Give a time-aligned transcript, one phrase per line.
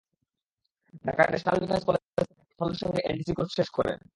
[1.05, 3.97] ঢাকার national defence college থেকে তিনি সাফল্যের সঙ্গে এনডিসি কোর্স শেষ করেন।